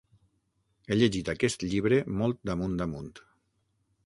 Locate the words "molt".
2.23-2.43